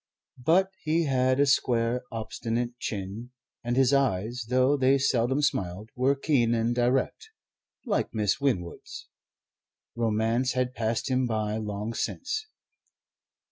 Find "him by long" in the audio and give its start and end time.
11.11-11.93